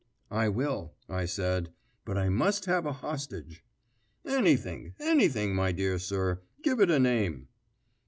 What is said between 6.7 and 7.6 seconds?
it a name."